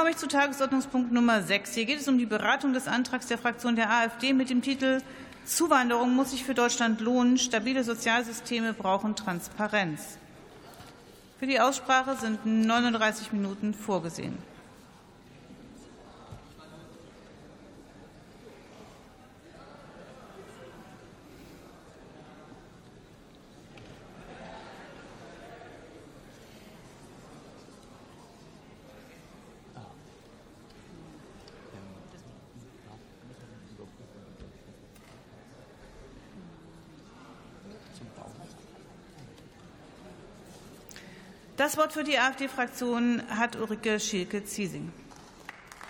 [0.00, 1.74] komme ich zu Tagesordnungspunkt Nummer 6.
[1.74, 5.02] Hier geht es um die Beratung des Antrags der Fraktion der AfD mit dem Titel
[5.44, 7.36] Zuwanderung muss sich für Deutschland lohnen.
[7.36, 10.16] Stabile Sozialsysteme brauchen Transparenz.
[11.38, 14.38] Für die Aussprache sind 39 Minuten vorgesehen.
[41.56, 44.90] Das Wort für die AfD-Fraktion hat Ulrike Schielke-Ziesing.